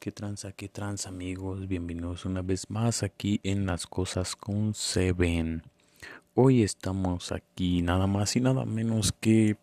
¿Qué 0.00 0.12
tranza, 0.12 0.52
qué 0.52 0.70
tranza 0.70 1.10
amigos? 1.10 1.68
Bienvenidos 1.68 2.24
una 2.24 2.40
vez 2.40 2.70
más 2.70 3.02
aquí 3.02 3.38
en 3.42 3.66
Las 3.66 3.86
Cosas 3.86 4.34
con 4.34 4.72
Seven. 4.72 5.62
Hoy 6.34 6.62
estamos 6.62 7.32
aquí 7.32 7.82
nada 7.82 8.06
más 8.06 8.34
y 8.34 8.40
nada 8.40 8.64
menos 8.64 9.12
que 9.12 9.58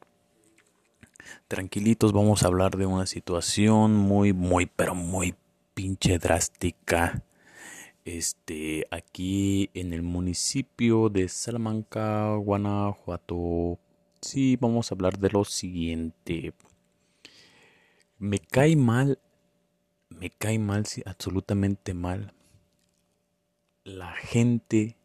tranquilitos. 1.47 2.13
Vamos 2.13 2.43
a 2.43 2.49
hablar 2.49 2.77
de 2.77 2.85
una 2.85 3.07
situación 3.07 3.95
muy, 3.95 4.31
muy, 4.31 4.67
pero 4.67 4.93
muy 4.93 5.33
pinche 5.73 6.19
drástica. 6.19 7.23
Este, 8.05 8.85
aquí 8.91 9.71
en 9.73 9.91
el 9.91 10.03
municipio 10.03 11.09
de 11.09 11.29
Salamanca, 11.29 12.35
Guanajuato. 12.35 13.79
Sí, 14.21 14.55
vamos 14.55 14.91
a 14.91 14.93
hablar 14.93 15.17
de 15.17 15.31
lo 15.31 15.43
siguiente. 15.45 16.53
Me 18.19 18.37
cae 18.37 18.75
mal 18.75 19.17
me 20.19 20.29
cae 20.31 20.59
mal, 20.59 20.85
absolutamente 21.05 21.93
mal, 21.93 22.33
la 23.83 24.13
gente 24.13 24.97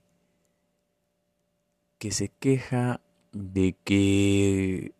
que 1.99 2.11
se 2.11 2.29
queja 2.29 3.01
de 3.33 3.77
que 3.85 4.93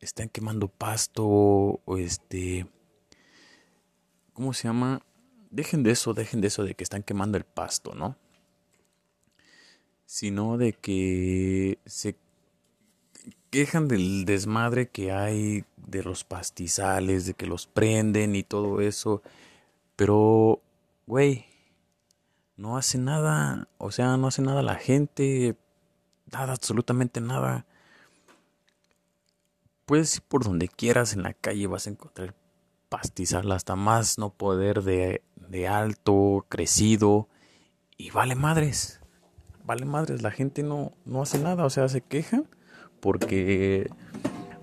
están 0.00 0.28
quemando 0.28 0.68
pasto 0.68 1.26
o 1.26 1.96
este 1.96 2.66
¿cómo 4.32 4.52
se 4.52 4.68
llama? 4.68 5.02
Dejen 5.50 5.82
de 5.82 5.92
eso, 5.92 6.14
dejen 6.14 6.40
de 6.40 6.48
eso 6.48 6.64
de 6.64 6.74
que 6.74 6.84
están 6.84 7.02
quemando 7.02 7.36
el 7.38 7.44
pasto, 7.44 7.94
¿no? 7.94 8.16
Sino 10.06 10.56
de 10.56 10.72
que 10.72 11.78
se 11.86 12.16
quejan 13.50 13.88
del 13.88 14.24
desmadre 14.24 14.88
que 14.88 15.12
hay 15.12 15.64
de 15.76 16.02
los 16.02 16.24
pastizales, 16.24 17.26
de 17.26 17.34
que 17.34 17.46
los 17.46 17.66
prenden 17.66 18.34
y 18.36 18.42
todo 18.42 18.80
eso. 18.80 19.22
Pero, 19.96 20.62
güey, 21.06 21.46
no 22.56 22.76
hace 22.76 22.98
nada. 22.98 23.68
O 23.78 23.90
sea, 23.90 24.16
no 24.16 24.28
hace 24.28 24.42
nada 24.42 24.62
la 24.62 24.76
gente. 24.76 25.56
Nada, 26.32 26.52
absolutamente 26.52 27.20
nada. 27.20 27.66
Puedes 29.84 30.16
ir 30.16 30.22
por 30.22 30.44
donde 30.44 30.68
quieras 30.68 31.14
en 31.14 31.24
la 31.24 31.34
calle, 31.34 31.66
vas 31.66 31.86
a 31.86 31.90
encontrar 31.90 32.34
pastizal 32.88 33.50
hasta 33.50 33.76
más 33.76 34.18
no 34.18 34.30
poder 34.30 34.82
de, 34.82 35.22
de 35.48 35.68
alto, 35.68 36.46
crecido. 36.48 37.28
Y 37.96 38.10
vale 38.10 38.36
madres. 38.36 39.00
Vale 39.64 39.84
madres, 39.84 40.22
la 40.22 40.30
gente 40.30 40.62
no, 40.62 40.92
no 41.04 41.22
hace 41.22 41.38
nada, 41.38 41.64
o 41.64 41.70
sea, 41.70 41.88
se 41.88 42.00
quejan 42.00 42.48
porque 43.00 43.90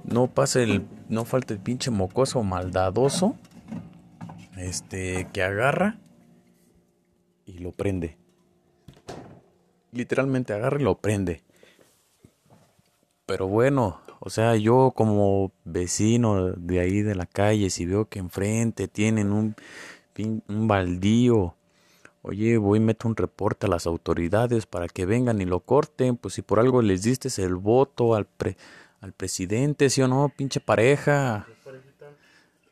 no 0.04 0.28
pasa 0.28 0.62
el 0.62 0.86
no 1.10 1.26
falta 1.26 1.54
el 1.54 1.60
pinche 1.60 1.92
mocoso 1.92 2.44
maldadoso 2.44 3.36
este 4.58 5.28
que 5.34 5.44
agarra 5.44 6.00
y 7.46 7.60
lo 7.60 7.72
prende. 7.72 8.18
Literalmente 9.92 10.54
agarra 10.54 10.80
y 10.80 10.84
lo 10.84 10.98
prende. 10.98 11.44
Pero 13.26 13.48
bueno 13.48 14.02
o 14.20 14.30
sea 14.30 14.56
yo 14.56 14.94
como 14.96 15.52
vecino 15.64 16.52
de 16.54 16.80
ahí 16.80 17.02
de 17.02 17.16
la 17.16 17.26
calle 17.26 17.70
si 17.70 17.86
veo 17.86 18.06
que 18.10 18.20
enfrente 18.20 18.88
tienen 18.88 19.32
un 19.32 19.56
un 20.48 20.68
baldío 20.68 21.56
Oye, 22.22 22.58
voy 22.58 22.80
y 22.80 22.82
meto 22.82 23.08
un 23.08 23.16
reporte 23.16 23.68
a 23.68 23.70
las 23.70 23.88
autoridades 23.88 24.66
para 24.66 24.88
que 24.88 25.06
vengan 25.06 25.42
y 25.42 25.46
lo 25.46 25.60
corten. 25.62 26.18
Pues 26.18 26.34
si 26.34 26.42
por 26.42 26.59
algo 26.59 26.82
les 26.82 27.04
diste 27.04 27.30
el 27.42 27.56
voto 27.56 28.16
al, 28.16 28.28
al 29.02 29.14
presidente, 29.14 29.90
sí 29.90 30.02
o 30.02 30.08
no, 30.08 30.32
pinche 30.36 30.59
pareja. 30.59 31.48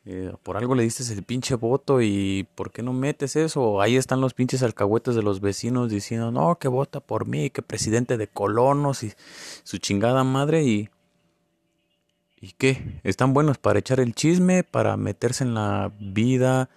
Eh, 0.08 0.32
por 0.44 0.56
algo 0.56 0.76
le 0.76 0.84
diste 0.84 1.12
el 1.12 1.24
pinche 1.24 1.56
voto 1.56 2.00
y 2.00 2.46
¿por 2.54 2.70
qué 2.70 2.80
no 2.80 2.92
metes 2.92 3.34
eso? 3.34 3.80
Ahí 3.80 3.96
están 3.96 4.20
los 4.20 4.34
pinches 4.34 4.62
alcahuetes 4.62 5.16
de 5.16 5.22
los 5.22 5.40
vecinos 5.40 5.90
diciendo, 5.90 6.30
no, 6.30 6.58
que 6.60 6.68
vota 6.68 7.00
por 7.00 7.26
mí, 7.26 7.50
que 7.50 7.60
presidente 7.60 8.16
de 8.16 8.28
colonos 8.28 9.02
y 9.02 9.12
su 9.64 9.78
chingada 9.78 10.22
madre 10.22 10.62
y... 10.62 10.88
¿Y 12.38 12.52
qué? 12.52 13.00
¿Están 13.02 13.32
buenos 13.32 13.58
para 13.58 13.78
echar 13.78 13.98
el 13.98 14.14
chisme, 14.14 14.62
para 14.62 14.96
meterse 14.96 15.42
en 15.42 15.54
la 15.54 15.90
vida 15.98 16.68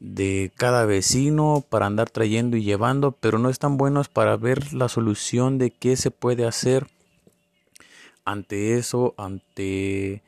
de 0.00 0.52
cada 0.56 0.84
vecino 0.84 1.64
para 1.68 1.86
andar 1.86 2.10
trayendo 2.10 2.56
y 2.56 2.62
llevando, 2.62 3.12
pero 3.12 3.38
no 3.38 3.50
están 3.50 3.76
buenos 3.76 4.08
para 4.08 4.36
ver 4.36 4.72
la 4.72 4.88
solución 4.88 5.58
de 5.58 5.70
qué 5.70 5.96
se 5.96 6.10
puede 6.10 6.46
hacer 6.46 6.86
ante 8.24 8.76
eso, 8.76 9.14
ante 9.16 10.22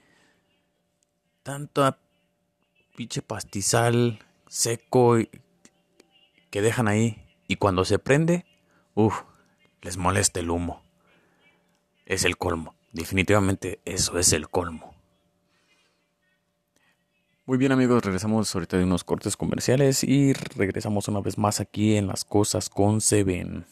tanta 1.43 1.99
pinche 2.97 3.23
pastizal 3.23 4.19
seco 4.49 5.17
que 6.51 6.63
dejan 6.63 6.89
ahí 6.89 7.23
y 7.47 7.57
cuando 7.57 7.85
se 7.85 7.99
prende, 7.99 8.47
uff, 8.95 9.23
les 9.83 9.97
molesta 9.97 10.41
el 10.41 10.51
humo. 10.51 10.83
Es 12.07 12.25
el 12.25 12.37
colmo. 12.37 12.75
Definitivamente 12.93 13.81
eso 13.85 14.19
es 14.19 14.33
el 14.33 14.49
colmo. 14.49 14.90
Muy 17.51 17.59
bien 17.59 17.73
amigos, 17.73 18.05
regresamos 18.05 18.55
ahorita 18.55 18.77
de 18.77 18.85
unos 18.85 19.03
cortes 19.03 19.37
comerciales 19.37 20.05
y 20.05 20.33
regresamos 20.35 21.09
una 21.09 21.19
vez 21.19 21.37
más 21.37 21.59
aquí 21.59 21.97
en 21.97 22.07
las 22.07 22.25
cosas 22.25 22.69
con 22.71 23.01
Seven. 23.01 23.67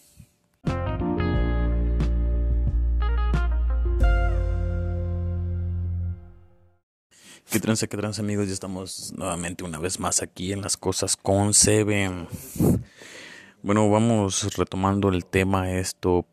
Qué 7.49 7.61
tranza, 7.61 7.87
qué 7.87 7.97
tranza 7.97 8.21
amigos, 8.21 8.49
ya 8.49 8.53
estamos 8.53 9.15
nuevamente 9.17 9.63
una 9.63 9.79
vez 9.79 10.01
más 10.01 10.23
aquí 10.23 10.53
en 10.53 10.61
las 10.61 10.77
cosas 10.77 11.17
con 11.17 11.55
Seven. 11.55 12.27
Bueno, 13.63 13.89
vamos 13.89 14.57
retomando 14.57 15.09
el 15.11 15.25
tema 15.25 15.71
esto. 15.71 16.27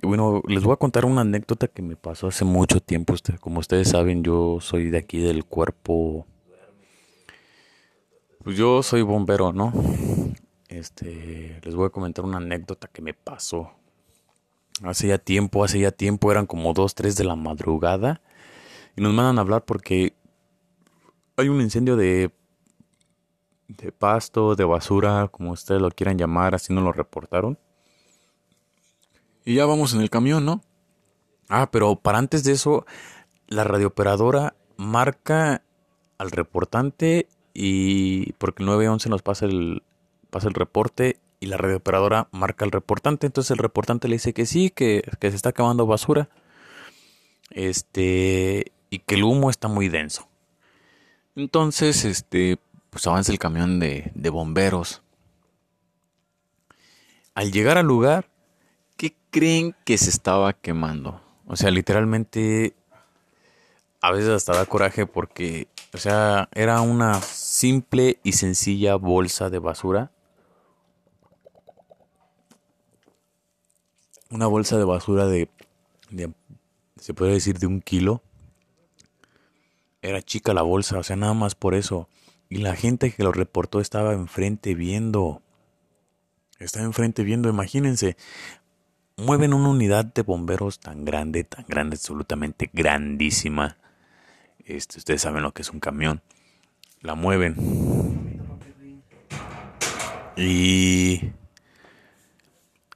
Bueno, 0.00 0.40
les 0.46 0.62
voy 0.62 0.74
a 0.74 0.76
contar 0.76 1.04
una 1.04 1.22
anécdota 1.22 1.66
que 1.66 1.82
me 1.82 1.96
pasó 1.96 2.28
hace 2.28 2.44
mucho 2.44 2.78
tiempo. 2.78 3.16
Como 3.40 3.58
ustedes 3.58 3.88
saben, 3.88 4.22
yo 4.22 4.58
soy 4.60 4.88
de 4.90 4.98
aquí 4.98 5.18
del 5.18 5.44
cuerpo 5.44 6.28
pues 8.42 8.56
yo 8.56 8.82
soy 8.82 9.02
bombero, 9.02 9.52
¿no? 9.52 9.72
Este, 10.68 11.60
les 11.62 11.74
voy 11.74 11.86
a 11.86 11.90
comentar 11.90 12.24
una 12.24 12.38
anécdota 12.38 12.88
que 12.88 13.02
me 13.02 13.14
pasó. 13.14 13.72
Hace 14.82 15.08
ya 15.08 15.18
tiempo, 15.18 15.64
hace 15.64 15.78
ya 15.78 15.92
tiempo, 15.92 16.32
eran 16.32 16.46
como 16.46 16.72
2, 16.72 16.94
3 16.94 17.16
de 17.16 17.24
la 17.24 17.36
madrugada. 17.36 18.20
Y 18.96 19.02
nos 19.02 19.12
mandan 19.12 19.38
a 19.38 19.42
hablar 19.42 19.64
porque 19.64 20.14
hay 21.36 21.48
un 21.48 21.60
incendio 21.60 21.96
de, 21.96 22.32
de 23.68 23.92
pasto, 23.92 24.54
de 24.56 24.64
basura, 24.64 25.28
como 25.28 25.52
ustedes 25.52 25.80
lo 25.80 25.90
quieran 25.90 26.18
llamar, 26.18 26.54
así 26.54 26.72
nos 26.72 26.82
lo 26.82 26.92
reportaron. 26.92 27.58
Y 29.44 29.54
ya 29.54 29.66
vamos 29.66 29.94
en 29.94 30.00
el 30.00 30.10
camión, 30.10 30.44
¿no? 30.44 30.62
Ah, 31.48 31.70
pero 31.70 31.96
para 31.96 32.18
antes 32.18 32.44
de 32.44 32.52
eso, 32.52 32.86
la 33.46 33.64
radiooperadora 33.64 34.56
marca 34.76 35.62
al 36.18 36.30
reportante 36.30 37.28
y 37.54 38.32
porque 38.34 38.62
el 38.62 38.66
911 38.66 39.08
nos 39.08 39.22
pasa 39.22 39.46
el, 39.46 39.82
pasa 40.30 40.48
el 40.48 40.54
reporte 40.54 41.18
y 41.42 41.46
la 41.46 41.56
operadora 41.56 42.28
marca 42.30 42.64
al 42.64 42.70
reportante, 42.70 43.26
entonces 43.26 43.50
el 43.50 43.58
reportante 43.58 44.06
le 44.06 44.14
dice 44.14 44.32
que 44.32 44.46
sí, 44.46 44.70
que, 44.70 45.02
se 45.20 45.28
está 45.28 45.48
acabando 45.48 45.86
basura, 45.86 46.28
este, 47.50 48.70
y 48.90 49.00
que 49.00 49.16
el 49.16 49.24
humo 49.24 49.50
está 49.50 49.66
muy 49.66 49.88
denso. 49.88 50.28
Entonces, 51.34 52.04
este, 52.04 52.58
pues 52.90 53.06
avanza 53.08 53.32
el 53.32 53.40
camión 53.40 53.80
de, 53.80 54.12
de 54.14 54.30
bomberos. 54.30 55.02
Al 57.34 57.50
llegar 57.50 57.76
al 57.76 57.86
lugar, 57.86 58.30
¿qué 58.96 59.16
creen 59.30 59.74
que 59.84 59.98
se 59.98 60.10
estaba 60.10 60.52
quemando? 60.52 61.20
O 61.46 61.56
sea, 61.56 61.72
literalmente, 61.72 62.76
a 64.00 64.12
veces 64.12 64.30
hasta 64.30 64.54
da 64.54 64.64
coraje 64.66 65.06
porque, 65.06 65.66
o 65.92 65.98
sea, 65.98 66.48
era 66.52 66.80
una 66.82 67.20
simple 67.62 68.18
y 68.24 68.32
sencilla 68.32 68.96
bolsa 68.96 69.48
de 69.48 69.60
basura. 69.60 70.10
Una 74.30 74.48
bolsa 74.48 74.78
de 74.78 74.84
basura 74.84 75.26
de, 75.26 75.48
se 76.96 77.14
puede 77.14 77.34
decir, 77.34 77.60
de 77.60 77.68
un 77.68 77.80
kilo. 77.80 78.20
Era 80.00 80.22
chica 80.22 80.52
la 80.54 80.62
bolsa, 80.62 80.98
o 80.98 81.04
sea, 81.04 81.14
nada 81.14 81.34
más 81.34 81.54
por 81.54 81.76
eso. 81.76 82.08
Y 82.48 82.56
la 82.56 82.74
gente 82.74 83.12
que 83.12 83.22
lo 83.22 83.30
reportó 83.30 83.80
estaba 83.80 84.12
enfrente 84.12 84.74
viendo. 84.74 85.40
Estaba 86.58 86.84
enfrente 86.84 87.22
viendo, 87.22 87.48
imagínense. 87.48 88.16
Mueven 89.16 89.54
una 89.54 89.68
unidad 89.68 90.04
de 90.04 90.22
bomberos 90.22 90.80
tan 90.80 91.04
grande, 91.04 91.44
tan 91.44 91.64
grande, 91.68 91.94
absolutamente 91.94 92.68
grandísima. 92.72 93.76
Este, 94.64 94.98
ustedes 94.98 95.22
saben 95.22 95.44
lo 95.44 95.52
que 95.52 95.62
es 95.62 95.70
un 95.70 95.78
camión 95.78 96.22
la 97.02 97.14
mueven. 97.14 98.40
Y, 100.36 101.32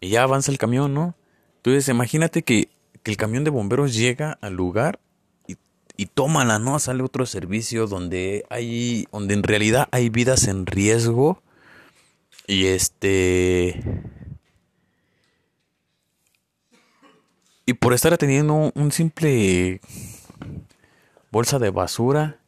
y 0.01 0.09
ya 0.09 0.23
avanza 0.23 0.51
el 0.51 0.59
camión, 0.59 0.95
¿no? 0.95 1.15
Entonces 1.57 1.89
imagínate 1.89 2.43
que, 2.43 2.71
que, 3.03 3.11
el 3.11 3.17
camión 3.17 3.45
de 3.45 3.51
bomberos 3.51 3.95
llega 3.95 4.39
al 4.41 4.55
lugar 4.55 5.01
y 5.47 5.57
y 5.97 6.07
tómala, 6.07 6.59
¿no? 6.59 6.79
Sale 6.79 7.03
otro 7.03 7.27
servicio 7.27 7.87
donde 7.87 8.45
hay, 8.51 9.07
donde 9.13 9.35
en 9.35 9.43
realidad 9.43 9.89
hay 9.93 10.11
vidas 10.11 10.47
en 10.47 10.67
riesgo 10.67 11.43
y 12.47 12.67
este... 12.67 13.81
Y 17.69 17.73
por 17.73 17.95
estar 17.95 18.13
atendiendo 18.13 18.71
un 18.75 18.93
simple 18.93 19.81
bolsa 21.33 21.59
de 21.59 21.71
basura, 21.71 22.39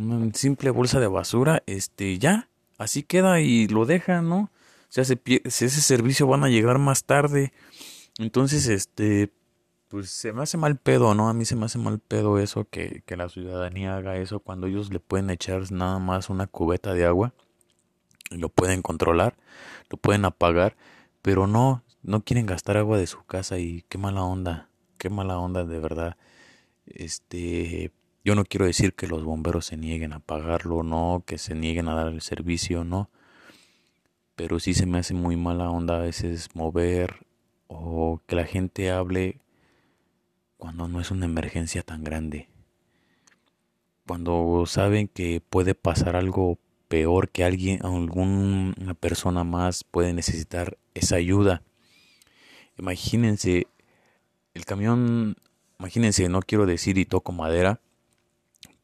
una 0.00 0.32
simple 0.34 0.70
bolsa 0.70 1.00
de 1.00 1.06
basura, 1.06 1.62
este, 1.66 2.18
ya, 2.18 2.48
así 2.78 3.02
queda 3.02 3.40
y 3.40 3.68
lo 3.68 3.86
deja, 3.86 4.22
¿no? 4.22 4.50
O 4.88 4.92
sea, 4.96 5.02
ese 5.02 5.68
servicio 5.68 6.26
van 6.26 6.44
a 6.44 6.48
llegar 6.48 6.78
más 6.78 7.04
tarde, 7.04 7.52
entonces, 8.18 8.66
este, 8.68 9.30
pues 9.88 10.10
se 10.10 10.32
me 10.32 10.42
hace 10.42 10.56
mal 10.56 10.76
pedo, 10.76 11.14
¿no? 11.14 11.28
A 11.28 11.34
mí 11.34 11.44
se 11.44 11.56
me 11.56 11.66
hace 11.66 11.78
mal 11.78 11.98
pedo 11.98 12.38
eso, 12.38 12.66
que, 12.68 13.02
que 13.06 13.16
la 13.16 13.28
ciudadanía 13.28 13.96
haga 13.96 14.16
eso 14.16 14.40
cuando 14.40 14.66
ellos 14.66 14.92
le 14.92 15.00
pueden 15.00 15.30
echar 15.30 15.70
nada 15.70 15.98
más 15.98 16.30
una 16.30 16.46
cubeta 16.46 16.94
de 16.94 17.04
agua 17.04 17.34
y 18.30 18.38
lo 18.38 18.48
pueden 18.48 18.82
controlar, 18.82 19.36
lo 19.90 19.98
pueden 19.98 20.24
apagar, 20.24 20.76
pero 21.22 21.46
no, 21.46 21.84
no 22.02 22.22
quieren 22.24 22.46
gastar 22.46 22.76
agua 22.78 22.98
de 22.98 23.06
su 23.06 23.24
casa 23.24 23.58
y 23.58 23.82
qué 23.88 23.98
mala 23.98 24.22
onda, 24.22 24.70
qué 24.98 25.10
mala 25.10 25.38
onda 25.38 25.64
de 25.64 25.78
verdad. 25.78 26.16
Este, 26.86 27.92
yo 28.26 28.34
no 28.34 28.44
quiero 28.44 28.66
decir 28.66 28.92
que 28.94 29.06
los 29.06 29.22
bomberos 29.22 29.66
se 29.66 29.76
nieguen 29.76 30.12
a 30.12 30.18
pagarlo, 30.18 30.82
no, 30.82 31.22
que 31.24 31.38
se 31.38 31.54
nieguen 31.54 31.86
a 31.86 31.94
dar 31.94 32.08
el 32.08 32.20
servicio, 32.22 32.82
no. 32.82 33.08
Pero 34.34 34.58
sí 34.58 34.74
se 34.74 34.84
me 34.84 34.98
hace 34.98 35.14
muy 35.14 35.36
mala 35.36 35.70
onda 35.70 35.94
a 35.94 36.00
veces 36.00 36.48
mover 36.52 37.24
o 37.68 38.20
que 38.26 38.34
la 38.34 38.44
gente 38.44 38.90
hable 38.90 39.38
cuando 40.56 40.88
no 40.88 41.00
es 41.00 41.12
una 41.12 41.26
emergencia 41.26 41.84
tan 41.84 42.02
grande. 42.02 42.48
Cuando 44.08 44.64
saben 44.66 45.06
que 45.06 45.40
puede 45.40 45.76
pasar 45.76 46.16
algo 46.16 46.58
peor, 46.88 47.28
que 47.28 47.44
alguien, 47.44 47.78
alguna 47.86 48.94
persona 48.94 49.44
más 49.44 49.84
puede 49.84 50.12
necesitar 50.12 50.78
esa 50.94 51.14
ayuda. 51.14 51.62
Imagínense, 52.76 53.68
el 54.52 54.64
camión, 54.64 55.36
imagínense, 55.78 56.28
no 56.28 56.42
quiero 56.42 56.66
decir 56.66 56.98
y 56.98 57.04
toco 57.04 57.30
madera, 57.30 57.80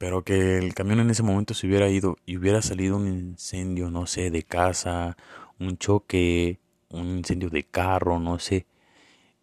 pero 0.03 0.25
que 0.25 0.59
el 0.59 0.75
camión 0.75 0.99
en 0.99 1.11
ese 1.11 1.23
momento 1.23 1.55
se 1.55 1.69
hubiera 1.69 1.89
ido 1.89 2.17
y 2.27 2.37
hubiera 2.37 2.61
salido 2.61 2.97
un 2.97 3.07
incendio, 3.07 3.89
no 3.89 4.09
sé, 4.09 4.33
de 4.33 4.43
casa, 4.43 5.17
un 5.61 5.79
choque, 5.79 6.59
un 6.89 7.19
incendio 7.19 7.51
de 7.51 7.63
carro, 7.63 8.19
no 8.19 8.41
sé, 8.41 8.67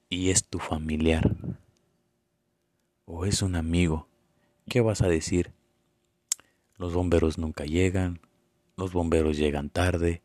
y 0.10 0.32
es 0.32 0.44
tu 0.44 0.60
familiar 0.60 1.34
o 3.06 3.26
es 3.26 3.42
un 3.42 3.56
amigo, 3.56 4.10
¿qué 4.68 4.82
vas 4.82 5.02
a 5.02 5.08
decir? 5.08 5.54
Los 6.76 6.94
bomberos 6.94 7.38
nunca 7.38 7.64
llegan, 7.64 8.20
los 8.76 8.92
bomberos 8.92 9.38
llegan 9.38 9.70
tarde, 9.70 10.24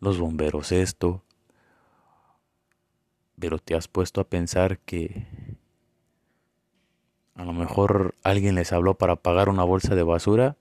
los 0.00 0.18
bomberos 0.18 0.70
esto, 0.70 1.24
pero 3.38 3.58
te 3.58 3.74
has 3.74 3.88
puesto 3.88 4.20
a 4.20 4.28
pensar 4.28 4.80
que 4.80 5.51
a 7.34 7.44
lo 7.44 7.52
mejor 7.52 8.14
alguien 8.22 8.54
les 8.54 8.72
habló 8.72 8.94
para 8.94 9.16
pagar 9.16 9.48
una 9.48 9.64
bolsa 9.64 9.94
de 9.94 10.02
basura 10.02 10.56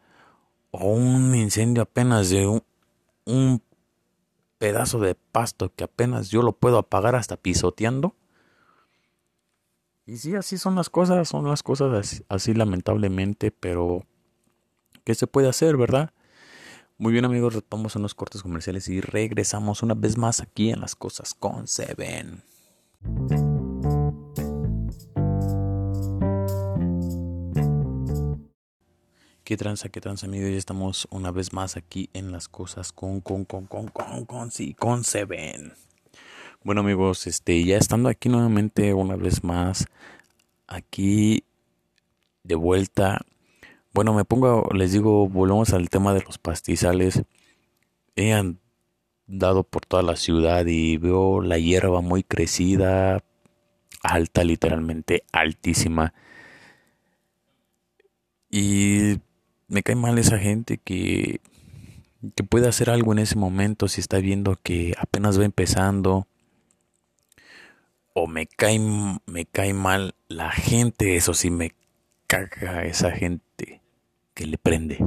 o 0.72 0.94
un 0.94 1.36
incendio 1.36 1.84
apenas 1.84 2.30
de 2.30 2.62
un, 3.26 3.62
pedazo 4.58 5.00
de 5.00 5.16
pasto 5.16 5.74
que 5.76 5.84
apenas 5.84 6.30
yo 6.30 6.44
lo 6.44 6.54
puedo 6.54 6.78
apagar 6.78 7.16
hasta 7.16 7.36
pisoteando. 7.36 8.16
Y 10.06 10.18
sí, 10.18 10.36
así 10.36 10.58
son 10.58 10.76
las 10.76 10.90
cosas, 10.90 11.28
son 11.28 11.48
las 11.48 11.64
cosas 11.64 12.24
así, 12.30 12.54
lamentablemente, 12.54 13.52
pero 13.52 14.04
¿qué 15.04 15.16
se 15.16 15.26
puede 15.26 15.50
hacer, 15.50 15.78
verdad? 15.78 16.12
Muy 16.98 17.12
bien 17.12 17.26
amigos, 17.26 17.56
retomamos 17.56 17.96
unos 17.96 18.14
cortes 18.14 18.44
comerciales 18.44 18.88
y 18.88 19.02
regresamos 19.02 19.82
una 19.82 19.96
vez 19.96 20.18
más 20.18 20.42
aquí 20.42 20.70
en 20.70 20.82
las 20.82 20.96
cosas 20.96 21.34
con 21.34 21.68
Seven. 21.68 22.44
¿Qué 29.52 29.58
tranza, 29.58 29.90
qué 29.90 30.00
tranza, 30.00 30.28
amigos? 30.28 30.50
Ya 30.50 30.56
estamos 30.56 31.10
una 31.12 31.30
vez 31.30 31.52
más 31.52 31.76
aquí 31.76 32.10
en 32.14 32.32
las 32.32 32.48
cosas 32.48 32.94
con, 32.94 33.20
con, 33.20 33.44
con, 33.44 33.66
con, 33.66 33.90
con, 33.90 34.24
con, 34.24 34.50
sí, 34.50 34.74
con 34.74 35.04
Seven. 35.04 35.74
Bueno, 36.64 36.80
amigos, 36.80 37.28
este, 37.28 37.62
ya 37.66 37.76
estando 37.76 38.08
aquí 38.08 38.30
nuevamente 38.30 38.94
una 38.94 39.18
vez 39.18 39.44
más, 39.44 39.88
aquí 40.68 41.44
de 42.44 42.56
vuelta. 42.56 43.26
Bueno, 43.94 44.14
me 44.14 44.24
pongo, 44.24 44.70
les 44.74 44.94
digo, 44.94 45.28
volvemos 45.28 45.74
al 45.74 45.90
tema 45.90 46.14
de 46.14 46.22
los 46.22 46.38
pastizales. 46.38 47.22
He 48.16 48.32
andado 48.32 49.64
por 49.66 49.86
toda 49.86 50.02
la 50.02 50.16
ciudad 50.16 50.66
y 50.66 50.96
veo 50.96 51.42
la 51.42 51.58
hierba 51.58 52.00
muy 52.00 52.24
crecida, 52.24 53.22
alta, 54.02 54.46
literalmente 54.46 55.26
altísima. 55.34 56.14
Y 58.50 59.20
me 59.72 59.84
cae 59.84 59.96
mal 59.96 60.20
esa 60.20 60.38
gente 60.38 60.78
que, 60.78 61.40
que 62.36 62.44
puede 62.44 62.68
hacer 62.68 62.90
algo 62.90 63.14
en 63.14 63.20
ese 63.20 63.38
momento 63.38 63.88
si 63.88 64.02
está 64.02 64.20
viendo 64.20 64.58
que 64.62 64.94
apenas 65.00 65.40
va 65.40 65.46
empezando. 65.46 66.28
O 68.14 68.28
me 68.28 68.48
cae, 68.48 68.80
me 69.26 69.46
cae 69.46 69.74
mal 69.74 70.14
la 70.28 70.52
gente, 70.52 71.16
eso 71.16 71.34
sí 71.34 71.50
me 71.50 71.72
caga 72.28 72.84
esa 72.84 73.12
gente 73.12 73.82
que 74.34 74.46
le 74.46 74.58
prende. 74.58 74.98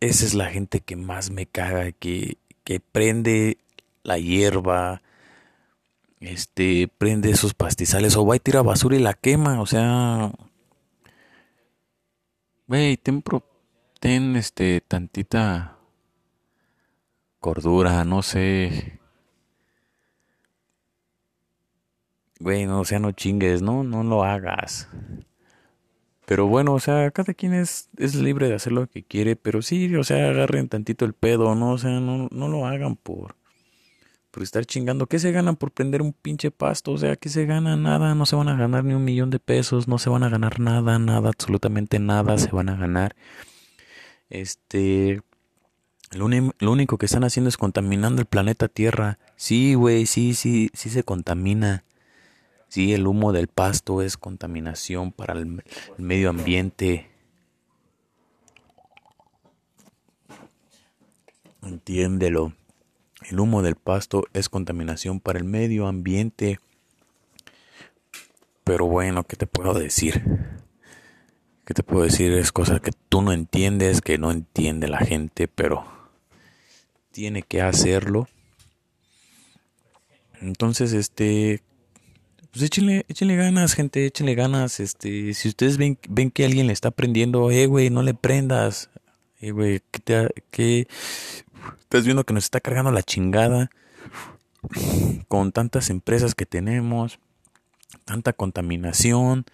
Esa 0.00 0.24
es 0.24 0.32
la 0.32 0.46
gente 0.46 0.80
que 0.80 0.96
más 0.96 1.30
me 1.30 1.44
caga, 1.44 1.92
que, 1.92 2.38
que 2.64 2.80
prende 2.80 3.58
la 4.02 4.18
hierba, 4.18 5.02
este, 6.20 6.88
prende 6.96 7.28
esos 7.28 7.52
pastizales 7.52 8.16
o 8.16 8.24
va 8.24 8.36
y 8.36 8.40
tira 8.40 8.62
basura 8.62 8.96
y 8.96 9.00
la 9.00 9.12
quema, 9.12 9.60
o 9.60 9.66
sea, 9.66 10.32
güey, 12.66 12.96
ten, 12.96 13.22
ten 14.00 14.34
este 14.34 14.80
tantita 14.80 15.76
cordura, 17.38 18.04
no 18.04 18.22
sé. 18.22 18.98
Güey, 22.40 22.64
no, 22.66 22.80
o 22.80 22.84
sea, 22.84 22.98
no 22.98 23.12
chingues, 23.12 23.60
no, 23.60 23.84
no 23.84 24.02
lo 24.02 24.24
hagas. 24.24 24.88
Pero 26.24 26.46
bueno, 26.46 26.72
o 26.74 26.80
sea, 26.80 27.10
cada 27.10 27.34
quien 27.34 27.52
es, 27.52 27.90
es 27.98 28.14
libre 28.14 28.48
de 28.48 28.54
hacer 28.54 28.72
lo 28.72 28.86
que 28.86 29.02
quiere, 29.02 29.36
pero 29.36 29.60
sí, 29.60 29.94
o 29.96 30.04
sea, 30.04 30.30
agarren 30.30 30.68
tantito 30.68 31.04
el 31.04 31.12
pedo, 31.12 31.54
¿no? 31.54 31.72
O 31.72 31.78
sea, 31.78 32.00
no, 32.00 32.28
no 32.30 32.48
lo 32.48 32.66
hagan 32.66 32.96
por, 32.96 33.36
por 34.30 34.42
estar 34.42 34.64
chingando. 34.64 35.06
¿Qué 35.06 35.18
se 35.18 35.32
ganan 35.32 35.56
por 35.56 35.72
prender 35.72 36.00
un 36.00 36.14
pinche 36.14 36.50
pasto? 36.50 36.92
O 36.92 36.98
sea, 36.98 37.16
¿qué 37.16 37.28
se 37.28 37.44
gana? 37.44 37.76
Nada, 37.76 38.14
no 38.14 38.24
se 38.24 38.36
van 38.36 38.48
a 38.48 38.56
ganar 38.56 38.84
ni 38.84 38.94
un 38.94 39.04
millón 39.04 39.28
de 39.28 39.40
pesos, 39.40 39.88
no 39.88 39.98
se 39.98 40.08
van 40.08 40.22
a 40.22 40.30
ganar 40.30 40.60
nada, 40.60 40.98
nada, 40.98 41.28
absolutamente 41.28 41.98
nada 41.98 42.38
se 42.38 42.50
van 42.50 42.70
a 42.70 42.76
ganar. 42.76 43.14
Este, 44.30 45.20
lo, 46.12 46.26
único 46.26 46.98
que 46.98 47.06
están 47.06 47.24
haciendo 47.24 47.48
es 47.48 47.56
contaminando 47.56 48.22
el 48.22 48.26
planeta 48.26 48.68
Tierra. 48.68 49.18
Sí, 49.36 49.74
güey, 49.74 50.06
sí, 50.06 50.34
sí, 50.34 50.70
sí 50.72 50.88
se 50.88 51.02
contamina. 51.02 51.84
Sí, 52.68 52.92
el 52.94 53.06
humo 53.06 53.32
del 53.32 53.48
pasto 53.48 54.00
es 54.00 54.16
contaminación 54.16 55.12
para 55.12 55.34
el, 55.34 55.62
el 55.98 56.04
medio 56.04 56.30
ambiente. 56.30 57.10
Entiéndelo. 61.62 62.54
El 63.28 63.38
humo 63.38 63.62
del 63.62 63.76
pasto 63.76 64.24
es 64.32 64.48
contaminación 64.48 65.20
para 65.20 65.38
el 65.38 65.44
medio 65.44 65.86
ambiente. 65.86 66.58
Pero 68.64 68.86
bueno, 68.86 69.24
¿qué 69.24 69.36
te 69.36 69.46
puedo 69.46 69.74
decir? 69.74 70.22
¿Qué 71.64 71.74
te 71.74 71.82
puedo 71.82 72.04
decir? 72.04 72.32
Es 72.32 72.52
cosas 72.52 72.80
que 72.80 72.90
tú 73.10 73.20
no 73.20 73.32
entiendes, 73.32 74.00
que 74.00 74.16
no 74.16 74.30
entiende 74.30 74.88
la 74.88 75.00
gente, 75.00 75.48
pero 75.48 75.84
tiene 77.10 77.42
que 77.42 77.60
hacerlo. 77.60 78.28
Entonces, 80.40 80.92
este, 80.94 81.60
pues 82.52 82.62
échenle, 82.62 83.04
échenle 83.08 83.36
ganas, 83.36 83.74
gente, 83.74 84.06
échenle 84.06 84.34
ganas. 84.34 84.80
Este, 84.80 85.34
si 85.34 85.48
ustedes 85.48 85.76
ven, 85.76 85.98
ven 86.08 86.30
que 86.30 86.44
alguien 86.44 86.68
le 86.68 86.72
está 86.72 86.92
prendiendo, 86.92 87.50
eh, 87.50 87.66
güey, 87.66 87.90
no 87.90 88.02
le 88.02 88.14
prendas. 88.14 88.88
Eh, 89.40 89.50
güey, 89.50 89.82
que 89.90 89.98
te, 89.98 90.28
que 90.50 90.86
estás 91.80 92.04
viendo 92.04 92.24
que 92.24 92.32
nos 92.32 92.44
está 92.44 92.60
cargando 92.60 92.92
la 92.92 93.02
chingada 93.02 93.70
con 95.28 95.50
tantas 95.50 95.90
empresas 95.90 96.34
que 96.36 96.46
tenemos, 96.46 97.18
tanta 98.04 98.32
contaminación. 98.32 99.46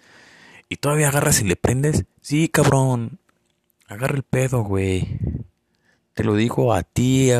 Y 0.69 0.77
todavía 0.77 1.09
agarras 1.09 1.41
y 1.41 1.45
le 1.45 1.57
prendes. 1.57 2.05
Sí, 2.21 2.49
cabrón. 2.49 3.19
Agarra 3.88 4.16
el 4.16 4.25
pedo, 4.25 4.64
güey. 4.64 5.19
Te 6.14 6.25
lo 6.25 6.35
digo 6.35 6.73
a 6.75 6.83
ti, 6.83 7.31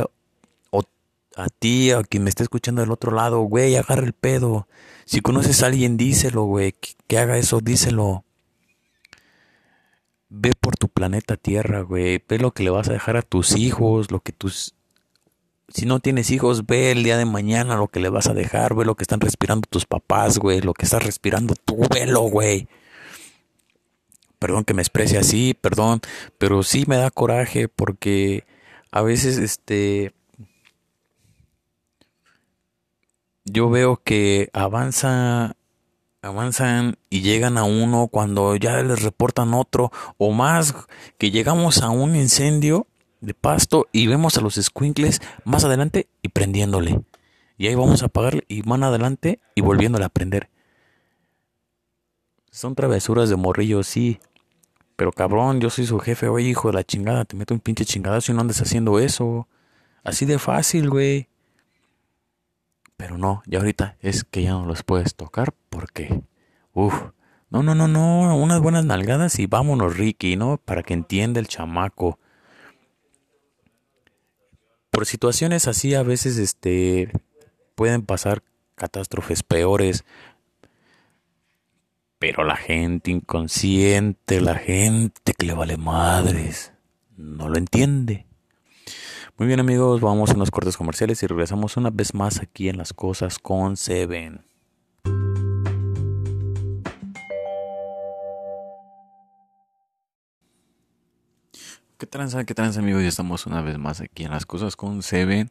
o 0.71 0.83
a 1.37 1.49
ti, 1.49 1.91
a 1.91 2.03
quien 2.05 2.23
me 2.23 2.31
esté 2.31 2.45
escuchando 2.45 2.83
del 2.83 2.93
otro 2.93 3.13
lado, 3.13 3.41
güey, 3.41 3.77
agarra 3.77 4.05
el 4.05 4.13
pedo. 4.13 4.69
Si 5.05 5.21
conoces 5.21 5.63
a 5.63 5.67
alguien, 5.67 5.97
díselo, 5.97 6.45
güey, 6.45 6.75
que, 7.07 7.19
haga 7.19 7.37
eso, 7.37 7.61
díselo. 7.61 8.25
Ve 10.29 10.53
por 10.59 10.77
tu 10.77 10.89
planeta 10.89 11.37
Tierra, 11.37 11.81
güey. 11.81 12.23
Ve 12.29 12.39
lo 12.39 12.53
que 12.53 12.63
le 12.63 12.71
vas 12.71 12.89
a 12.89 12.93
dejar 12.93 13.17
a 13.17 13.23
tus 13.23 13.57
hijos, 13.57 14.11
lo 14.11 14.21
que 14.21 14.33
tus... 14.33 14.75
Si 15.69 15.85
no 15.85 15.99
tienes 15.99 16.31
hijos, 16.31 16.65
ve 16.67 16.93
el 16.93 17.03
día 17.03 17.17
de 17.17 17.25
mañana 17.25 17.77
lo 17.77 17.89
que 17.89 17.99
le 17.99 18.09
vas 18.09 18.29
a 18.29 18.35
dejar, 18.35 18.75
ve 18.75 18.85
lo 18.85 18.95
que 18.95 19.03
están 19.03 19.21
respirando 19.21 19.67
tus 19.69 19.85
papás, 19.85 20.39
güey, 20.39 20.61
lo 20.61 20.75
que 20.75 20.85
estás 20.85 21.05
respirando 21.05 21.55
tú, 21.55 21.81
velo, 21.93 22.21
güey. 22.23 22.69
Perdón 24.39 24.65
que 24.65 24.75
me 24.75 24.83
exprese 24.83 25.19
así, 25.19 25.55
perdón, 25.55 26.01
pero 26.39 26.63
sí 26.63 26.85
me 26.87 26.97
da 26.97 27.11
coraje 27.11 27.69
porque 27.69 28.45
a 28.91 29.03
veces, 29.03 29.39
este, 29.39 30.13
yo 33.45 33.71
veo 33.71 33.97
que 34.03 34.51
avanza, 34.53 35.57
avanzan 36.23 36.97
y 37.11 37.23
llegan 37.23 37.59
a 37.59 37.65
uno 37.65 38.09
cuando 38.09 38.57
ya 38.57 38.83
les 38.83 39.03
reportan 39.03 39.55
otro 39.55 39.93
o 40.19 40.33
más, 40.33 40.75
que 41.19 41.31
llegamos 41.31 41.83
a 41.83 41.91
un 41.91 42.17
incendio 42.17 42.87
de 43.21 43.35
pasto 43.35 43.87
y 43.93 44.07
vemos 44.07 44.37
a 44.37 44.41
los 44.41 44.55
squinkles 44.55 45.21
más 45.45 45.65
adelante 45.65 46.09
y 46.23 46.29
prendiéndole. 46.29 47.01
Y 47.59 47.69
ahí 47.69 47.75
vamos 47.75 48.03
a 48.03 48.07
apagarle 48.07 48.45
y 48.49 48.63
van 48.63 48.83
adelante 48.83 49.41
y 49.55 49.63
volviéndole 49.63 50.05
a 50.05 50.11
prender. 50.11 50.51
Son 52.57 52.75
travesuras 52.75 53.29
de 53.29 53.37
morrillo, 53.37 53.83
sí. 53.83 54.19
Pero 54.97 55.13
cabrón, 55.13 55.61
yo 55.61 55.69
soy 55.69 55.85
su 55.85 55.99
jefe, 55.99 56.27
oye, 56.29 56.49
hijo 56.49 56.69
de 56.69 56.75
la 56.75 56.85
chingada, 56.85 57.27
te 57.27 57.37
meto 57.37 57.53
un 57.53 57.61
pinche 57.61 57.85
chingadazo 57.85 58.33
y 58.33 58.35
no 58.35 58.41
andes 58.41 58.63
haciendo 58.63 58.99
eso. 58.99 59.47
Así 60.03 60.25
de 60.25 60.39
fácil, 60.39 60.89
güey. 60.89 61.29
Pero 62.97 63.19
no, 63.19 63.43
ya 63.45 63.59
ahorita 63.59 63.99
es 64.01 64.25
que 64.25 64.43
ya 64.43 64.53
no 64.53 64.65
los 64.65 64.83
puedes 64.85 65.17
tocar 65.17 65.53
porque, 65.69 66.23
uff, 66.73 66.95
no, 67.51 67.63
no, 67.63 67.75
no, 67.75 67.89
no, 67.89 68.35
unas 68.39 68.63
buenas 68.63 68.87
nalgadas 68.87 69.39
y 69.39 69.47
vámonos, 69.47 69.95
Ricky, 69.95 70.37
¿no? 70.37 70.57
Para 70.57 70.83
que 70.83 70.95
entienda 70.95 71.41
el 71.41 71.49
chamaco. 71.49 72.19
Por 74.89 75.05
situaciones 75.05 75.69
así 75.69 75.95
a 75.95 76.03
veces, 76.03 76.39
este, 76.39 77.13
pueden 77.75 78.01
pasar 78.01 78.43
catástrofes 78.77 79.43
peores. 79.43 80.07
Pero 82.19 82.45
la 82.45 82.57
gente 82.57 83.11
inconsciente, 83.11 84.41
la 84.41 84.55
gente 84.55 85.35
que 85.35 85.45
le 85.47 85.53
vale 85.53 85.77
madres, 85.77 86.73
no 87.17 87.49
lo 87.51 87.59
entiende. 87.59 88.27
Muy 89.37 89.47
bien 89.49 89.61
amigos, 89.61 90.01
vamos 90.01 90.31
a 90.31 90.35
unos 90.35 90.51
cortes 90.51 90.79
comerciales 90.79 91.23
y 91.23 91.27
regresamos 91.27 91.77
una 91.77 91.91
vez 91.91 92.15
más 92.15 92.41
aquí 92.41 92.71
en 92.71 92.79
las 92.79 92.95
cosas 92.95 93.39
con 93.39 93.77
Seven. 93.77 94.47
¿Qué 101.99 102.07
tranza, 102.07 102.45
qué 102.45 102.55
tranza 102.55 102.81
amigos? 102.81 103.03
Ya 103.03 103.09
estamos 103.09 103.47
una 103.47 103.61
vez 103.61 103.77
más 103.77 104.01
aquí 104.01 104.25
en 104.25 104.31
las 104.31 104.47
cosas 104.47 104.75
con 104.75 105.03
Seven. 105.03 105.51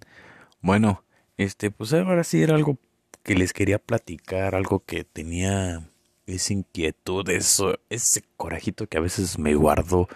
Bueno, 0.62 1.03
este, 1.38 1.69
pues 1.69 1.93
ahora 1.93 2.24
sí 2.24 2.41
era 2.41 2.55
algo 2.55 2.79
que 3.22 3.36
les 3.36 3.53
quería 3.53 3.77
platicar, 3.77 4.55
algo 4.55 4.84
que 4.84 5.03
tenía 5.03 5.88
esa 6.25 6.53
inquietud, 6.53 7.29
eso, 7.29 7.79
ese 7.89 8.24
corajito 8.38 8.88
que 8.88 8.98
a 8.98 9.01
veces 9.01 9.38
me 9.38 9.55
guardo, 9.55 10.08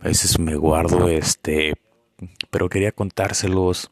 a 0.00 0.04
veces 0.04 0.38
me 0.38 0.54
guardo, 0.56 1.08
este, 1.08 1.74
pero 2.50 2.68
quería 2.68 2.92
contárselos 2.92 3.90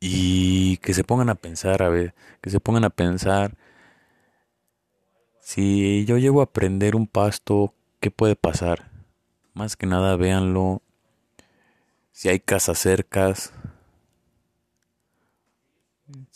y 0.00 0.78
que 0.78 0.94
se 0.94 1.04
pongan 1.04 1.28
a 1.30 1.34
pensar, 1.34 1.82
a 1.82 1.88
ver, 1.88 2.14
que 2.40 2.50
se 2.50 2.60
pongan 2.60 2.84
a 2.84 2.90
pensar 2.90 3.56
si 5.40 6.04
yo 6.04 6.16
llego 6.16 6.42
a 6.42 6.52
prender 6.52 6.94
un 6.94 7.08
pasto, 7.08 7.74
¿qué 7.98 8.10
puede 8.10 8.36
pasar? 8.36 8.90
Más 9.52 9.76
que 9.76 9.86
nada 9.86 10.14
véanlo 10.16 10.82
si 12.12 12.28
hay 12.28 12.38
casas 12.38 12.78
cercas, 12.78 13.52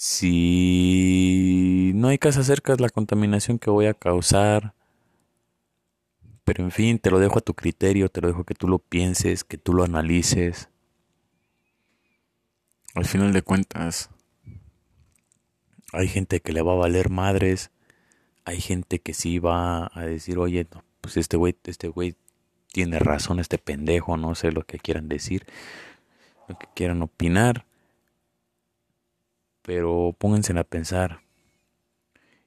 si 0.06 1.92
no 1.94 2.08
hay 2.08 2.18
casas 2.18 2.44
cercas, 2.44 2.78
la 2.78 2.90
contaminación 2.90 3.58
que 3.58 3.70
voy 3.70 3.86
a 3.86 3.94
causar, 3.94 4.74
pero 6.44 6.62
en 6.62 6.70
fin, 6.70 6.98
te 6.98 7.10
lo 7.10 7.18
dejo 7.18 7.38
a 7.38 7.40
tu 7.40 7.54
criterio, 7.54 8.10
te 8.10 8.20
lo 8.20 8.28
dejo 8.28 8.44
que 8.44 8.54
tú 8.54 8.68
lo 8.68 8.78
pienses, 8.78 9.44
que 9.44 9.56
tú 9.56 9.72
lo 9.72 9.82
analices. 9.82 10.68
Al 12.94 13.06
final 13.06 13.32
de 13.32 13.40
cuentas, 13.40 14.10
hay 15.94 16.08
gente 16.08 16.40
que 16.40 16.52
le 16.52 16.60
va 16.60 16.72
a 16.72 16.76
valer 16.76 17.08
madres, 17.08 17.70
hay 18.44 18.60
gente 18.60 18.98
que 18.98 19.14
sí 19.14 19.38
va 19.38 19.90
a 19.94 20.02
decir, 20.04 20.38
oye, 20.38 20.66
pues 21.00 21.16
este 21.16 21.38
güey, 21.38 21.56
este 21.64 21.88
güey 21.88 22.14
tiene 22.72 22.98
razón, 22.98 23.40
este 23.40 23.56
pendejo, 23.56 24.18
no 24.18 24.34
sé 24.34 24.52
lo 24.52 24.64
que 24.64 24.78
quieran 24.78 25.08
decir, 25.08 25.46
lo 26.46 26.58
que 26.58 26.66
quieran 26.74 27.00
opinar, 27.00 27.64
pero 29.64 30.14
pónganse 30.18 30.56
a 30.58 30.64
pensar, 30.64 31.24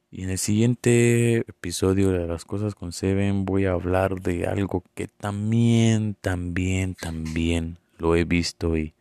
y 0.09 0.23
en 0.23 0.29
el 0.29 0.37
siguiente 0.37 1.39
episodio 1.39 2.11
de 2.11 2.25
las 2.27 2.45
cosas 2.45 2.75
con 2.75 2.93
Seven 2.93 3.43
voy 3.43 3.65
a 3.65 3.73
hablar 3.73 4.21
de 4.21 4.47
algo 4.47 4.83
que 4.95 5.07
también, 5.07 6.15
también, 6.21 6.95
también 6.95 7.77
lo 7.97 8.15
he 8.15 8.23
visto 8.23 8.77
y 8.77 8.93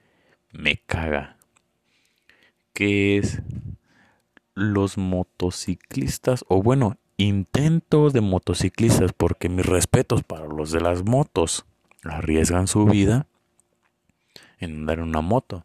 me 0.50 0.78
caga. 0.78 1.36
Que 2.72 3.18
es 3.18 3.40
los 4.54 4.98
motociclistas, 4.98 6.44
o 6.48 6.60
bueno, 6.60 6.96
intento 7.18 8.10
de 8.10 8.20
motociclistas, 8.20 9.12
porque 9.12 9.48
mis 9.48 9.64
respetos 9.64 10.24
para 10.24 10.46
los 10.46 10.72
de 10.72 10.80
las 10.80 11.04
motos 11.04 11.66
arriesgan 12.02 12.66
su 12.66 12.84
vida 12.84 13.28
en 14.58 14.74
andar 14.74 14.98
en 14.98 15.04
una 15.04 15.20
moto. 15.20 15.64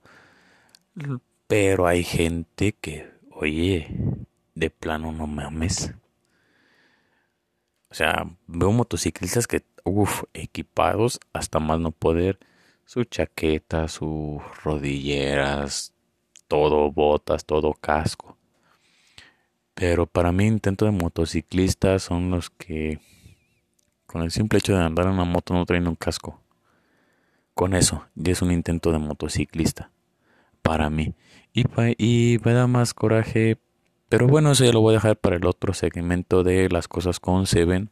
Pero 1.52 1.86
hay 1.86 2.06
gente 2.06 2.72
que, 2.72 3.12
oye, 3.30 3.94
de 4.56 4.70
plano 4.70 5.12
no 5.12 5.28
mames. 5.28 5.94
O 7.90 7.94
sea, 7.94 8.26
veo 8.48 8.72
motociclistas 8.72 9.48
que, 9.48 9.66
uff, 9.84 10.24
equipados 10.34 11.20
hasta 11.34 11.60
más 11.60 11.78
no 11.78 11.92
poder. 11.92 12.40
Su 12.86 13.04
chaqueta, 13.04 13.90
sus 13.90 14.42
rodilleras, 14.64 15.94
todo 16.48 16.90
botas, 16.90 17.44
todo 17.44 17.74
casco. 17.74 18.38
Pero 19.74 20.08
para 20.08 20.32
mí 20.32 20.48
intento 20.48 20.86
de 20.86 20.92
motociclistas 20.92 22.04
son 22.04 22.32
los 22.32 22.50
que 22.50 23.02
con 24.06 24.22
el 24.22 24.32
simple 24.32 24.60
hecho 24.60 24.74
de 24.74 24.86
andar 24.86 25.08
en 25.08 25.16
una 25.16 25.26
moto 25.26 25.54
no 25.54 25.66
traen 25.66 25.90
un 25.90 25.96
casco. 25.96 26.40
Con 27.54 27.74
eso, 27.74 28.08
ya 28.16 28.32
es 28.32 28.42
un 28.42 28.54
intento 28.54 28.94
de 28.94 29.00
motociclista. 29.00 29.92
Para 30.62 30.90
mí. 30.90 31.14
Y, 31.54 32.38
me 32.44 32.54
da 32.54 32.68
más 32.68 32.94
coraje 32.94 33.58
pero 34.12 34.28
bueno, 34.28 34.52
eso 34.52 34.66
ya 34.66 34.74
lo 34.74 34.82
voy 34.82 34.92
a 34.92 34.98
dejar 34.98 35.16
para 35.16 35.38
el 35.38 35.46
otro 35.46 35.74
segmento 35.74 36.44
de 36.44 36.68
las 36.68 36.90
cosas 36.90 37.22
con 37.22 37.48
Seven. 37.48 37.90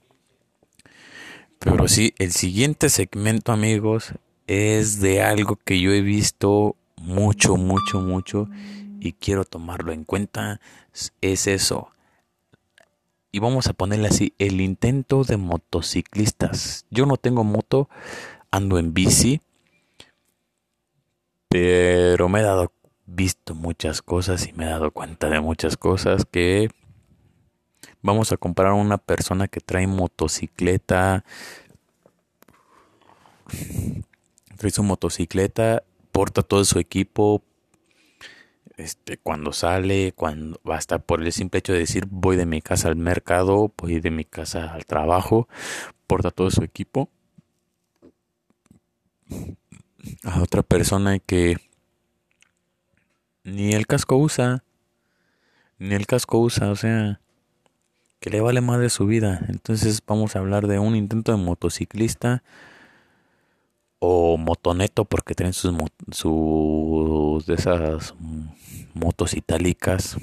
Pero 1.59 1.87
sí, 1.87 2.13
el 2.17 2.33
siguiente 2.33 2.89
segmento, 2.89 3.53
amigos, 3.53 4.11
es 4.45 4.99
de 4.99 5.21
algo 5.21 5.55
que 5.55 5.79
yo 5.79 5.93
he 5.93 6.01
visto 6.01 6.75
mucho, 6.97 7.55
mucho, 7.55 8.01
mucho 8.01 8.49
y 8.99 9.13
quiero 9.13 9.45
tomarlo 9.45 9.93
en 9.93 10.03
cuenta. 10.03 10.59
Es 11.21 11.47
eso. 11.47 11.89
Y 13.31 13.39
vamos 13.39 13.67
a 13.67 13.73
ponerle 13.73 14.09
así, 14.09 14.33
el 14.39 14.59
intento 14.59 15.23
de 15.23 15.37
motociclistas. 15.37 16.85
Yo 16.89 17.05
no 17.05 17.15
tengo 17.15 17.45
moto, 17.45 17.87
ando 18.51 18.77
en 18.77 18.93
bici, 18.93 19.39
pero 21.47 22.27
me 22.27 22.41
he 22.41 22.43
dado 22.43 22.73
visto 23.15 23.55
muchas 23.55 24.01
cosas 24.01 24.47
y 24.47 24.53
me 24.53 24.65
he 24.65 24.69
dado 24.69 24.91
cuenta 24.91 25.29
de 25.29 25.39
muchas 25.39 25.77
cosas 25.77 26.25
que 26.25 26.69
vamos 28.01 28.31
a 28.31 28.37
comprar 28.37 28.69
a 28.69 28.75
una 28.75 28.97
persona 28.97 29.47
que 29.47 29.59
trae 29.59 29.87
motocicleta, 29.87 31.25
trae 34.57 34.71
su 34.71 34.83
motocicleta, 34.83 35.83
porta 36.11 36.43
todo 36.43 36.63
su 36.65 36.79
equipo, 36.79 37.43
este, 38.77 39.17
cuando 39.17 39.51
sale, 39.51 40.13
cuando 40.13 40.59
basta 40.63 40.99
por 40.99 41.21
el 41.21 41.33
simple 41.33 41.59
hecho 41.59 41.73
de 41.73 41.79
decir 41.79 42.05
voy 42.09 42.37
de 42.37 42.45
mi 42.45 42.61
casa 42.61 42.87
al 42.87 42.95
mercado, 42.95 43.73
voy 43.77 43.99
de 43.99 44.11
mi 44.11 44.23
casa 44.23 44.73
al 44.73 44.85
trabajo, 44.85 45.49
porta 46.07 46.31
todo 46.31 46.49
su 46.49 46.63
equipo. 46.63 47.09
A 50.23 50.41
otra 50.41 50.63
persona 50.63 51.19
que 51.19 51.57
ni 53.43 53.73
el 53.73 53.87
casco 53.87 54.17
usa. 54.17 54.63
Ni 55.77 55.95
el 55.95 56.05
casco 56.07 56.39
usa, 56.39 56.69
o 56.71 56.75
sea, 56.75 57.21
que 58.19 58.29
le 58.29 58.41
vale 58.41 58.61
más 58.61 58.79
de 58.79 58.89
su 58.89 59.05
vida. 59.05 59.45
Entonces 59.47 60.01
vamos 60.05 60.35
a 60.35 60.39
hablar 60.39 60.67
de 60.67 60.79
un 60.79 60.95
intento 60.95 61.31
de 61.31 61.37
motociclista 61.37 62.43
o 63.99 64.37
motoneto 64.37 65.05
porque 65.05 65.35
tienen 65.35 65.53
sus, 65.53 65.73
sus 66.11 67.45
de 67.45 67.53
esas 67.55 68.13
motos 68.93 69.33
itálicas 69.33 70.17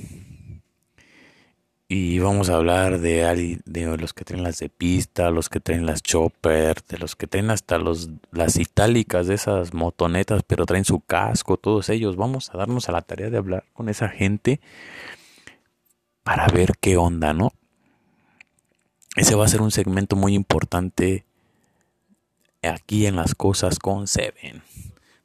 y 1.88 2.18
vamos 2.18 2.50
a 2.50 2.56
hablar 2.56 2.98
de, 2.98 3.60
de 3.64 3.96
los 3.96 4.12
que 4.12 4.24
traen 4.24 4.42
las 4.42 4.58
de 4.58 4.68
pista, 4.68 5.30
los 5.30 5.48
que 5.48 5.60
traen 5.60 5.86
las 5.86 6.02
chopper, 6.02 6.82
de 6.88 6.98
los 6.98 7.14
que 7.14 7.28
traen 7.28 7.50
hasta 7.50 7.78
los, 7.78 8.10
las 8.32 8.56
itálicas 8.56 9.28
de 9.28 9.34
esas 9.34 9.72
motonetas, 9.72 10.42
pero 10.44 10.66
traen 10.66 10.84
su 10.84 11.00
casco, 11.00 11.56
todos 11.56 11.88
ellos. 11.88 12.16
Vamos 12.16 12.52
a 12.52 12.58
darnos 12.58 12.88
a 12.88 12.92
la 12.92 13.02
tarea 13.02 13.30
de 13.30 13.38
hablar 13.38 13.64
con 13.72 13.88
esa 13.88 14.08
gente 14.08 14.60
para 16.24 16.48
ver 16.48 16.72
qué 16.80 16.96
onda, 16.96 17.32
¿no? 17.32 17.52
Ese 19.14 19.36
va 19.36 19.44
a 19.44 19.48
ser 19.48 19.62
un 19.62 19.70
segmento 19.70 20.16
muy 20.16 20.34
importante 20.34 21.24
aquí 22.62 23.06
en 23.06 23.14
las 23.14 23.36
cosas 23.36 23.78
con 23.78 24.08
Seven. 24.08 24.62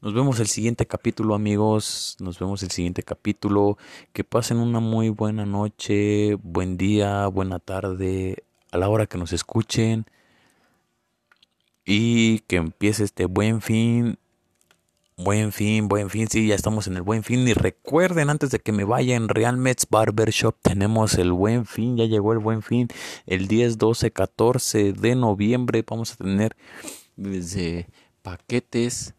Nos 0.01 0.15
vemos 0.15 0.39
el 0.39 0.48
siguiente 0.48 0.88
capítulo, 0.88 1.36
amigos. 1.36 2.17
Nos 2.20 2.39
vemos 2.39 2.63
el 2.63 2.72
siguiente 2.72 3.03
capítulo. 3.03 3.77
Que 4.13 4.24
pasen 4.24 4.58
una 4.58 4.79
muy 4.79 5.10
buena 5.10 5.46
noche, 5.46 6.34
buen 6.41 6.75
día, 6.75 7.27
buena 7.27 7.60
tarde, 7.60 8.43
a 8.72 8.79
la 8.79 8.89
hora 8.89 9.05
que 9.05 9.20
nos 9.20 9.31
escuchen. 9.31 10.08
Y 11.86 12.39
que 12.48 12.55
empiece 12.55 13.03
este 13.03 13.25
buen 13.25 13.62
fin. 13.62 14.17
Buen 15.17 15.51
fin, 15.51 15.88
buen 15.88 16.10
fin. 16.10 16.27
Sí, 16.27 16.48
ya 16.48 16.55
estamos 16.55 16.88
en 16.88 16.96
el 16.96 17.03
buen 17.03 17.22
fin. 17.22 17.48
Y 17.48 17.53
recuerden, 17.53 18.31
antes 18.31 18.50
de 18.50 18.58
que 18.58 18.72
me 18.72 18.86
vaya 18.86 19.15
en 19.15 19.29
Real 19.29 19.58
Mets 19.58 19.86
Barbershop, 19.88 20.55
tenemos 20.63 21.13
el 21.20 21.31
buen 21.31 21.67
fin. 21.67 21.96
Ya 21.96 22.05
llegó 22.05 22.34
el 22.34 22.39
buen 22.39 22.63
fin. 22.63 22.88
El 23.27 23.48
10, 23.48 23.77
12, 23.77 24.10
14 24.10 24.93
de 24.93 25.13
noviembre 25.13 25.86
vamos 25.88 26.13
a 26.13 26.15
tener 26.15 26.55
paquetes 28.24 29.13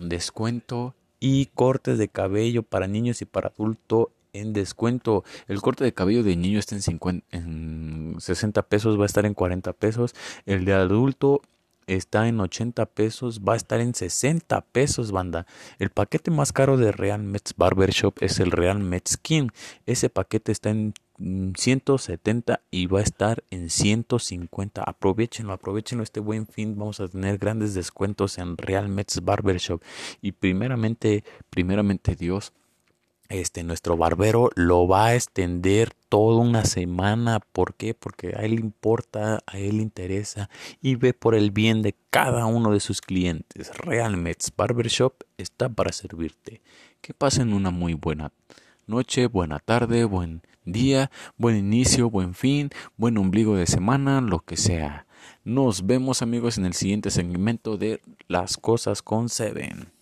descuento 0.00 0.94
y 1.20 1.46
cortes 1.46 1.98
de 1.98 2.08
cabello 2.08 2.62
para 2.62 2.86
niños 2.86 3.22
y 3.22 3.24
para 3.24 3.48
adulto 3.48 4.10
en 4.32 4.52
descuento. 4.52 5.24
El 5.48 5.60
corte 5.60 5.84
de 5.84 5.92
cabello 5.92 6.22
de 6.22 6.36
niño 6.36 6.58
está 6.58 6.74
en, 6.74 6.82
50, 6.82 7.26
en 7.36 8.16
60 8.18 8.62
pesos, 8.62 8.98
va 8.98 9.04
a 9.04 9.06
estar 9.06 9.26
en 9.26 9.34
40 9.34 9.72
pesos. 9.72 10.14
El 10.44 10.64
de 10.64 10.74
adulto 10.74 11.42
está 11.86 12.28
en 12.28 12.40
80 12.40 12.86
pesos, 12.86 13.40
va 13.40 13.54
a 13.54 13.56
estar 13.56 13.80
en 13.80 13.94
60 13.94 14.60
pesos, 14.72 15.12
banda. 15.12 15.46
El 15.78 15.90
paquete 15.90 16.30
más 16.30 16.52
caro 16.52 16.76
de 16.76 16.92
Real 16.92 17.22
Mets 17.22 17.54
Barbershop 17.56 18.22
es 18.22 18.40
el 18.40 18.50
Real 18.50 18.80
Mets 18.80 19.12
Skin. 19.12 19.52
Ese 19.86 20.10
paquete 20.10 20.52
está 20.52 20.70
en 20.70 20.94
170 21.18 22.60
y 22.70 22.86
va 22.86 23.00
a 23.00 23.02
estar 23.02 23.42
en 23.50 23.70
150. 23.70 24.82
Aprovechenlo, 24.82 25.52
aprovechenlo 25.52 26.02
este 26.02 26.20
buen 26.20 26.46
fin. 26.46 26.78
Vamos 26.78 27.00
a 27.00 27.08
tener 27.08 27.38
grandes 27.38 27.74
descuentos 27.74 28.38
en 28.38 28.56
Real 28.56 28.88
Mets 28.88 29.24
Barbershop. 29.24 29.82
Y 30.20 30.32
primeramente, 30.32 31.24
primeramente 31.50 32.16
Dios, 32.16 32.52
este 33.28 33.64
nuestro 33.64 33.96
barbero 33.96 34.50
lo 34.54 34.86
va 34.86 35.06
a 35.06 35.14
extender 35.14 35.92
toda 36.08 36.40
una 36.40 36.64
semana. 36.64 37.40
¿Por 37.40 37.74
qué? 37.74 37.94
Porque 37.94 38.34
a 38.36 38.44
él 38.44 38.54
importa, 38.54 39.40
a 39.46 39.58
él 39.58 39.80
interesa 39.80 40.48
y 40.80 40.94
ve 40.94 41.12
por 41.12 41.34
el 41.34 41.50
bien 41.50 41.82
de 41.82 41.94
cada 42.10 42.46
uno 42.46 42.72
de 42.72 42.80
sus 42.80 43.00
clientes. 43.00 43.76
Real 43.78 44.16
Mets 44.16 44.52
Barbershop 44.56 45.14
está 45.38 45.68
para 45.68 45.92
servirte. 45.92 46.62
Que 47.00 47.14
pasen 47.14 47.52
una 47.52 47.70
muy 47.70 47.94
buena 47.94 48.32
noche, 48.86 49.26
buena 49.26 49.58
tarde, 49.58 50.04
buen 50.04 50.42
día, 50.66 51.10
buen 51.38 51.56
inicio, 51.56 52.10
buen 52.10 52.34
fin, 52.34 52.70
buen 52.96 53.16
ombligo 53.16 53.56
de 53.56 53.66
semana, 53.66 54.20
lo 54.20 54.40
que 54.40 54.56
sea. 54.56 55.06
Nos 55.44 55.86
vemos 55.86 56.20
amigos 56.20 56.58
en 56.58 56.66
el 56.66 56.74
siguiente 56.74 57.10
segmento 57.10 57.78
de 57.78 58.02
Las 58.28 58.56
cosas 58.58 59.00
con 59.00 59.28
Seven. 59.28 59.95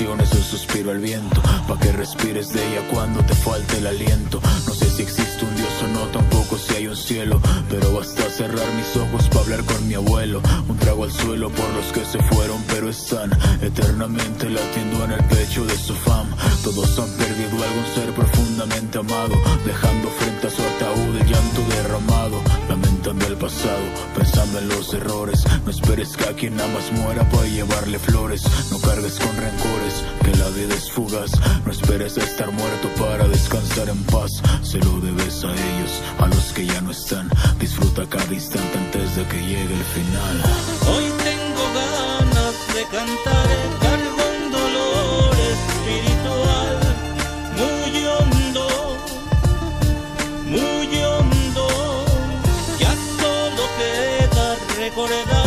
Más 0.00 0.06
que 0.06 0.06
canción 0.06 0.20
es 0.20 0.32
un 0.32 0.42
suspiro 0.42 0.90
al 0.90 0.98
viento, 0.98 1.42
para 1.68 1.80
que 1.80 1.92
respires 1.92 2.48
de 2.52 2.60
ella 2.66 2.88
cuando 2.92 3.22
te 3.22 3.29
están 12.90 13.30
eternamente 13.62 14.50
latiendo 14.50 15.04
en 15.04 15.12
el 15.12 15.24
pecho 15.24 15.64
de 15.64 15.76
su 15.76 15.94
fama. 15.94 16.36
Todos 16.64 16.98
han 16.98 17.10
perdido 17.16 17.62
algún 17.62 17.86
ser 17.94 18.12
profundamente 18.12 18.98
amado, 18.98 19.34
dejando 19.64 20.08
frente 20.10 20.48
a 20.48 20.50
su 20.50 20.62
ataúd 20.62 21.16
el 21.16 21.26
llanto 21.26 21.60
derramado, 21.68 22.42
lamentando 22.68 23.26
el 23.26 23.36
pasado, 23.36 23.84
pensando 24.16 24.58
en 24.58 24.68
los 24.68 24.92
errores. 24.92 25.44
No 25.64 25.70
esperes 25.70 26.16
que 26.16 26.24
a 26.24 26.34
quien 26.34 26.60
amas 26.60 26.90
muera 26.92 27.28
para 27.30 27.46
llevarle 27.46 27.98
flores. 27.98 28.42
No 28.72 28.78
cargues 28.80 29.18
con 29.18 29.36
rencores, 29.36 30.04
que 30.24 30.36
la 30.36 30.48
vida 30.48 30.74
es 30.74 30.90
fugaz. 30.90 31.30
No 31.64 31.70
esperes 31.70 32.18
a 32.18 32.24
estar 32.24 32.50
muerto 32.50 32.88
para 32.98 33.28
descansar 33.28 33.88
en 33.88 34.02
paz. 34.04 34.42
Se 34.62 34.78
lo 34.78 35.00
debes 35.00 35.44
a 35.44 35.52
ellos, 35.52 36.02
a 36.18 36.26
los 36.26 36.52
que 36.52 36.66
ya 36.66 36.80
no 36.80 36.90
están. 36.90 37.30
Disfruta 37.60 38.04
cada 38.08 38.34
instante 38.34 38.78
antes 38.78 39.16
de 39.16 39.24
que 39.26 39.38
llegue 39.38 39.74
el 39.74 39.84
final. 39.94 41.19
De 42.80 42.86
cantar 42.86 43.46
el 43.50 44.50
dolor 44.50 45.34
espiritual, 45.54 46.78
muy 47.60 47.92
hondo, 48.06 48.66
muy 50.46 51.02
hondo. 51.02 51.66
Ya 52.78 52.92
solo 53.20 53.62
queda 53.78 54.46
recordar, 54.78 55.39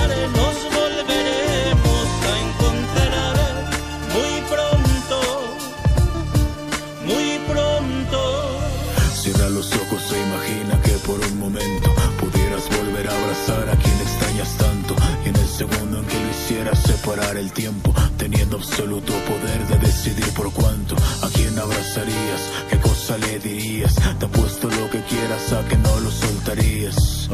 el 17.37 17.51
tiempo, 17.51 17.93
teniendo 18.17 18.57
absoluto 18.57 19.13
poder 19.13 19.67
de 19.67 19.77
decidir 19.87 20.27
por 20.33 20.51
cuánto. 20.53 20.95
A 20.95 21.29
quién 21.33 21.57
abrazarías, 21.57 22.41
qué 22.69 22.79
cosa 22.79 23.17
le 23.17 23.39
dirías. 23.39 23.95
Te 24.19 24.25
apuesto 24.25 24.69
lo 24.69 24.89
que 24.89 25.01
quieras 25.03 25.53
a 25.53 25.67
que 25.67 25.77
no 25.77 25.99
lo 25.99 26.11
soltarías. 26.11 27.29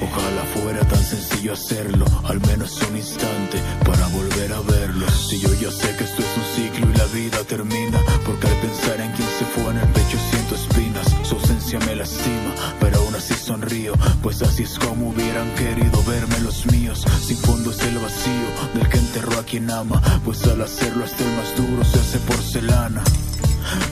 Ojalá 0.00 0.42
fuera 0.54 0.80
tan 0.86 1.02
sencillo 1.02 1.52
hacerlo, 1.52 2.04
al 2.24 2.40
menos 2.40 2.80
un 2.88 2.96
instante 2.96 3.58
para 3.84 4.06
volver 4.08 4.52
a 4.52 4.60
verlo. 4.60 5.06
Si 5.10 5.40
yo 5.40 5.52
ya 5.54 5.70
sé 5.70 5.94
que 5.96 6.04
esto 6.04 6.22
es 6.22 6.36
un 6.36 6.44
ciclo 6.56 6.90
y 6.92 6.98
la 6.98 7.06
vida 7.06 7.38
termina, 7.44 7.81
quien 19.52 19.70
ama, 19.70 20.00
pues 20.24 20.46
al 20.46 20.62
hacerlo 20.62 21.04
hasta 21.04 21.22
el 21.22 21.36
más 21.36 21.54
duro 21.54 21.84
se 21.84 21.98
hace 22.00 22.18
porcelana. 22.20 23.04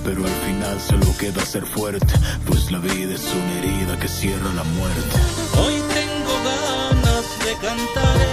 Pero 0.02 0.24
al 0.24 0.32
final 0.46 0.80
solo 0.80 1.04
queda 1.18 1.44
ser 1.44 1.66
fuerte, 1.66 2.14
pues 2.46 2.72
la 2.72 2.78
vida 2.78 3.14
es 3.14 3.26
una 3.34 3.58
herida 3.58 3.98
que 3.98 4.08
cierra 4.08 4.54
la 4.54 4.64
muerte. 4.64 5.16
Hoy 5.62 5.74
tengo 5.92 6.34
ganas 6.48 7.26
de 7.44 7.52
cantar 7.66 8.29